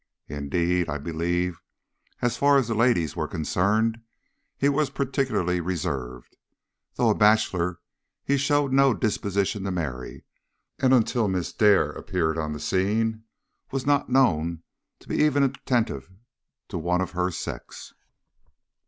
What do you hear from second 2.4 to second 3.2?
as the ladies